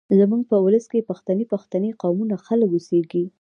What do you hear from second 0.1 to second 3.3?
زموږ په ولس کې پښتۍ پښتۍ قومونه خلک اوسېږيږ